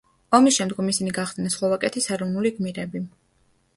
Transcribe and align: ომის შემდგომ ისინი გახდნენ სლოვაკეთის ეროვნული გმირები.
ომის 0.37 0.55
შემდგომ 0.61 0.87
ისინი 0.93 1.13
გახდნენ 1.19 1.53
სლოვაკეთის 1.57 2.09
ეროვნული 2.17 2.53
გმირები. 2.57 3.03